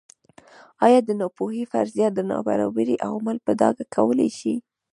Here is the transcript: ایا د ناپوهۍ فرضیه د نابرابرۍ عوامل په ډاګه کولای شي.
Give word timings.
ایا 0.85 0.99
د 1.03 1.09
ناپوهۍ 1.19 1.63
فرضیه 1.71 2.09
د 2.13 2.19
نابرابرۍ 2.31 2.95
عوامل 3.07 3.37
په 3.45 3.51
ډاګه 3.59 3.85
کولای 3.95 4.29
شي. 4.39 4.55